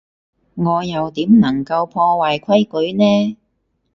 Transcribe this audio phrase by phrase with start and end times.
[0.55, 3.37] 我又點能夠破壞規矩呢？